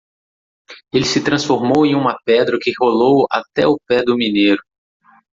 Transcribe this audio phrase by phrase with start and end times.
[0.91, 4.63] Ele se transformou em uma pedra que rolou até o pé do mineiro.